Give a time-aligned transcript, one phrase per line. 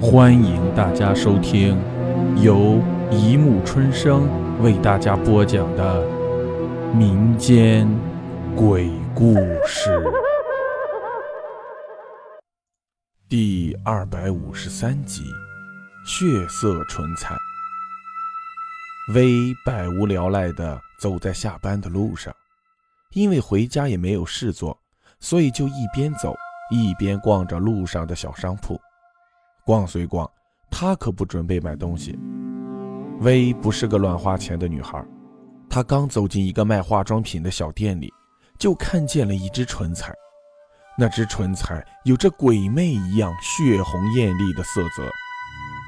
[0.00, 1.76] 欢迎大家收听
[2.40, 4.28] 由一木春生
[4.62, 6.06] 为大家播讲的
[6.94, 7.88] 民间
[8.54, 9.34] 鬼故
[9.66, 10.00] 事
[13.28, 15.24] 第二百五十三集
[16.08, 17.34] 《血色唇彩》。
[19.14, 22.32] 微百无聊赖地走在下班的路上，
[23.14, 24.78] 因为回家也没有事做，
[25.18, 26.36] 所以就一边走
[26.70, 28.80] 一边逛着路上的小商铺。
[29.68, 30.26] 逛虽逛，
[30.70, 32.18] 她可不准备买东西。
[33.20, 35.04] 薇不是个乱花钱的女孩，
[35.68, 38.10] 她刚走进一个卖化妆品的小店里，
[38.58, 40.10] 就看见了一支唇彩。
[40.96, 45.06] 那支唇彩有着鬼魅一样血红艳丽的色泽，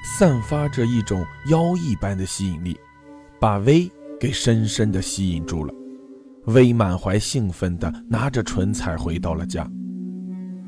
[0.04, 2.78] 散发着一种妖异般的吸引力，
[3.40, 3.90] 把薇
[4.20, 5.72] 给深深的吸引住了。
[6.48, 9.66] 薇满怀兴奋地拿着唇彩回到了家。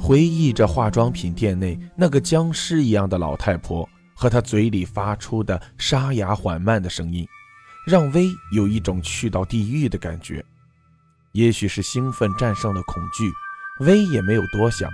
[0.02, 7.25] 回忆着化妆品店内那个僵尸一样的老太婆和她嘴里发出的沙哑缓慢的声音，
[7.86, 10.44] 让薇有一种去到地狱的感觉。
[11.31, 13.31] 也许是兴奋战胜了恐惧，
[13.84, 14.91] 薇也没有多想，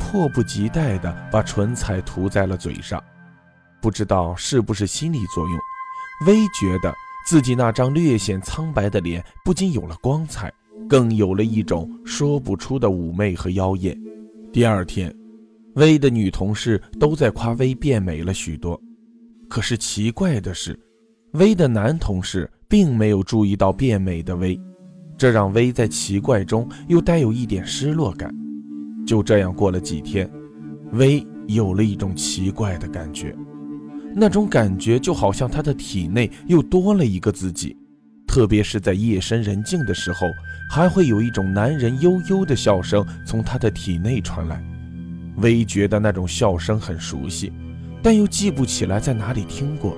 [0.00, 3.02] 迫不及待地把唇彩涂在了嘴上。
[3.82, 5.58] 不知道是不是心理作用，
[6.26, 6.94] 薇觉得
[7.26, 10.50] 自己那张略显苍白的脸不仅有了光彩，
[10.88, 13.94] 更有了一种说不出的妩媚和妖艳。
[14.56, 15.14] 第二天，
[15.74, 18.80] 薇的女同事都在夸薇变美了许多。
[19.50, 20.74] 可是奇怪的是，
[21.32, 24.58] 薇的男同事并没有注意到变美的薇，
[25.18, 28.34] 这让薇在奇怪中又带有一点失落感。
[29.06, 30.26] 就这样过了几天，
[30.92, 33.36] 薇有了一种奇怪的感觉，
[34.14, 37.76] 那种感觉就好像她的体内又多了一个自己。
[38.36, 40.30] 特别是在夜深人静的时候，
[40.68, 44.62] 还会有一种男人悠悠的笑声从他的体内传来。
[45.36, 47.50] 薇觉得那种笑声很熟悉，
[48.02, 49.96] 但又记不起来在哪里听过。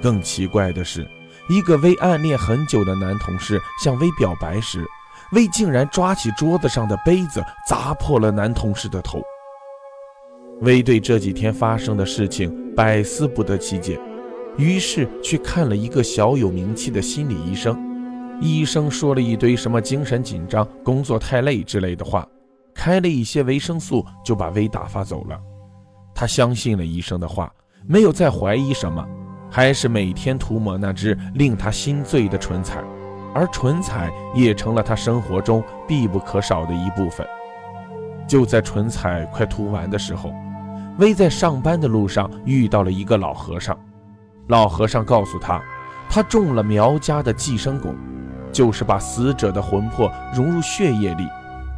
[0.00, 1.04] 更奇怪的是，
[1.50, 4.86] 一个薇暗恋很久的男同事向薇表白时，
[5.32, 9.20] 薇竟然抓起桌子上的杯子砸破了男同事的头。
[10.60, 13.98] 薇对这几天发生的事情百思不得其解。
[14.56, 17.76] 于是去看了一个小有名气的心理医生，
[18.40, 22.26] 医生说了一堆什么精神紧张、工作太累之类的话，
[22.72, 25.38] 开了一些维生素，就把薇打发走了。
[26.14, 27.52] 他相信了医生的话，
[27.86, 29.04] 没有再怀疑什么，
[29.50, 32.82] 还是每天涂抹那支令他心醉的唇彩，
[33.34, 37.26] 而唇彩也成了他生活中必不可少的一部分。
[38.28, 40.32] 就在唇彩快涂完的时候，
[40.98, 43.76] 薇在上班的路上遇到了一个老和尚。
[44.48, 45.62] 老和尚告诉他，
[46.08, 47.94] 他中了苗家的寄生蛊，
[48.52, 51.26] 就是把死者的魂魄融入血液里，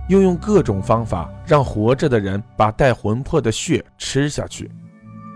[0.09, 4.71] 又用各种方法让活着的人把带魂魄的血吃下去，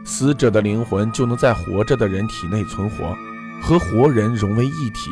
[0.05, 3.17] 死者的灵魂就能在活着的人体内存活，
[3.63, 5.11] 和活人融为一体。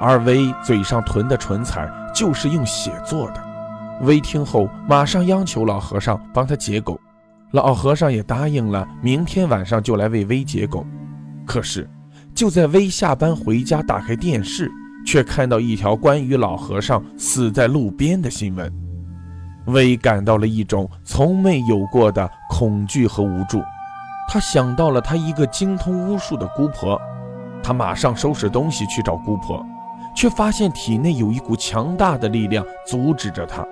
[0.00, 3.44] 而薇嘴上涂的唇彩就是用血做的。
[4.02, 6.96] 薇听后马上央求老和尚帮他解蛊，
[7.50, 10.82] 老和尚也答应了，明天晚上就来为薇解蛊。
[11.46, 11.88] 可是，
[12.32, 14.70] 就在薇下班回家打开电视，
[15.04, 18.72] 却看到一条关于老和尚死在路边的新闻。
[19.66, 23.60] 薇感到了一种从没有过的恐惧和无助。
[24.28, 27.00] 她想到了她一个精通巫术的姑婆，
[27.62, 29.64] 她马上收拾东西去找姑婆，
[30.14, 33.66] 却发现体内有一股强大的力量阻止着她。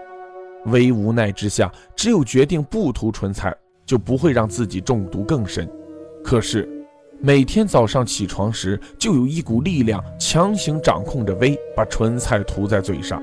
[0.67, 3.55] 薇无奈之下，只有决定不涂唇彩，
[3.87, 5.71] 就不会让自己中毒更深。
[6.25, 6.69] 可是。
[7.21, 13.21] 每天早上起床时，就有一股力量强行掌控着威，把唇彩涂在嘴上。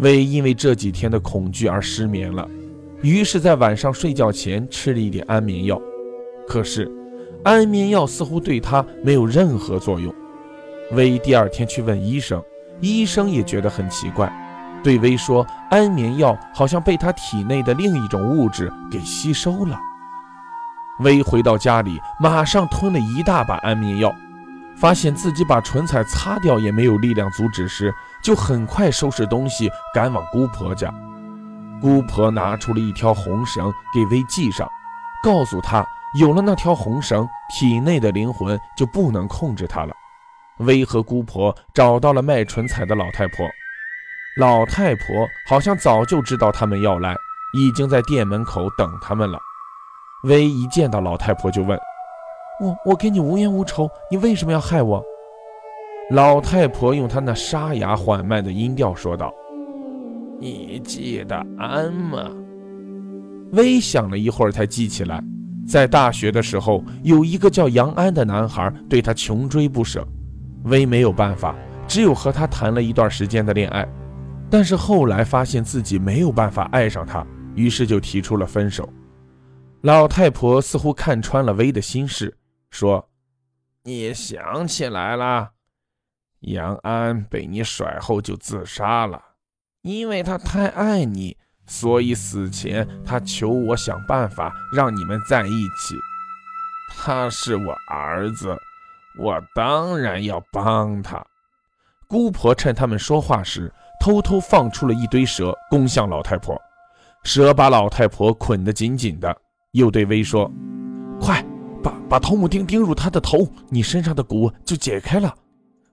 [0.00, 2.48] 薇因为这几天的恐惧而失眠了，
[3.00, 5.80] 于是，在晚上睡觉前吃了一点安眠药。
[6.48, 6.90] 可是，
[7.44, 10.12] 安眠药似乎对她没有任何作用。
[10.90, 12.42] 薇第二天去问医生，
[12.80, 14.32] 医生也觉得很奇怪，
[14.82, 19.78] 对薇说：“安眠药好像被他体内的另一种物质给吸收了。”
[21.00, 24.14] 薇回到家里，马上吞了一大把安眠药，
[24.76, 27.92] 发现自己把唇彩擦掉也没有力量阻止时，
[28.22, 30.92] 就很快收拾东西赶往姑婆家。
[31.80, 34.68] 姑婆拿出了一条红绳给薇系上，
[35.24, 35.84] 告诉她
[36.18, 39.92] 有了那条红绳，体内的灵魂就不能控制她了。
[40.58, 43.48] 薇和姑婆找到了卖唇彩的老太婆，
[44.36, 45.04] 老太婆
[45.48, 47.16] 好像早就知道他们要来，
[47.58, 49.38] 已经在店门口等他们了。
[50.24, 51.76] 薇一见到老太婆就问
[52.62, 55.02] ：“我我跟你无冤无仇，你为什么要害我？”
[56.10, 59.34] 老太婆用她那沙哑缓慢的音调说道
[60.38, 62.30] ：“你记得安吗？”
[63.50, 65.20] 薇想了一会儿才记起来，
[65.66, 70.06] 在大学的时候，有一个叫杨安的男孩对他穷追不舍，
[70.66, 71.52] 薇没有办法，
[71.88, 73.84] 只有和他谈了一段时间的恋爱。
[74.48, 77.26] 但是后来发现自己没有办法爱上他，
[77.56, 78.88] 于是就提出了分手。
[79.82, 82.38] 老太婆似乎看穿了薇的心事，
[82.70, 83.10] 说
[83.82, 85.50] ：“你想起来了，
[86.40, 89.20] 杨安被你甩后就自杀了，
[89.82, 91.36] 因为他太爱你。”
[91.66, 95.96] 所以死前，他求我想办法让你们在一起。
[96.90, 98.54] 他是我儿子，
[99.18, 101.24] 我当然要帮他。
[102.08, 106.60] 姑婆趁他们说话时，偷偷放出了一堆蛇，攻向老太婆。
[107.22, 109.34] 蛇把老太婆捆得紧紧的，
[109.72, 110.50] 又对薇说
[111.18, 111.44] ：“快
[111.82, 115.34] 把把桃木钉钉入他的头，你身上的蛊就解开了。”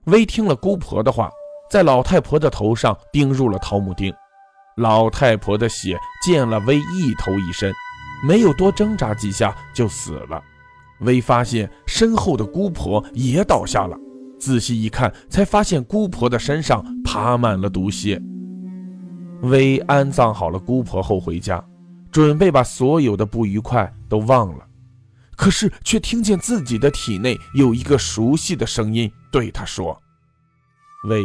[0.04, 1.30] 薇听了姑婆的话，
[1.70, 4.12] 在老太婆的头上钉入了桃木钉。
[4.76, 7.72] 老太婆的血溅了薇一头一身，
[8.26, 10.42] 没有多挣扎几下就死了。
[11.00, 13.96] 薇发现身后的姑婆也倒下了，
[14.38, 18.20] 仔细一看，才发现姑婆的身上爬满了毒蝎。
[19.42, 21.62] 薇安葬好了姑婆后回家，
[22.10, 24.66] 准备把所有的不愉快都忘了，
[25.36, 30.00] 可是却听见自己的体内有一个熟悉的声音对他说
[31.08, 31.24] ：“喂，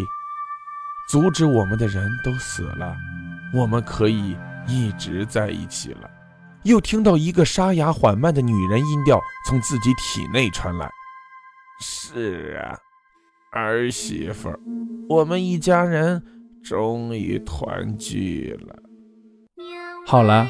[1.09, 2.95] 阻止我们的人都死了。”
[3.53, 4.35] 我们可以
[4.67, 6.09] 一直在一起了。
[6.63, 10.89] 又听到一个沙哑缓慢的女人音调从自己体内传来
[11.79, 12.77] ：“是啊，
[13.51, 14.51] 儿媳妇，
[15.07, 16.21] 我们一家人
[16.63, 18.75] 终于团聚了。”
[20.05, 20.49] 好了，